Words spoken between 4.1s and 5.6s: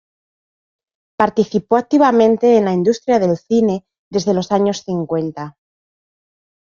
los años cincuenta.